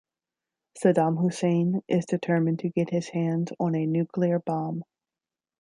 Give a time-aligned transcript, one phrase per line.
[0.83, 4.81] Saddam Hussein is determined to get his hands on a nuclear bomb.